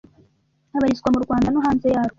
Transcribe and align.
abarizwa 0.77 1.07
mu 1.13 1.19
Rwanda 1.25 1.47
no 1.51 1.59
hanze 1.65 1.87
ya 1.93 2.01
rwo 2.05 2.09